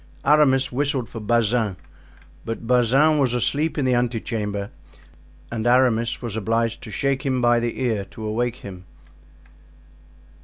[0.25, 1.77] Aramis whistled for Bazin,
[2.43, 4.71] but Bazin was asleep in the ante chamber,
[5.51, 8.85] and Aramis was obliged to shake him by the ear to awake him.